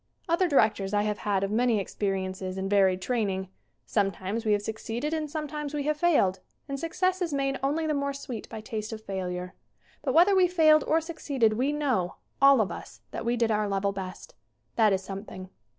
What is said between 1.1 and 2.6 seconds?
had of many experi ences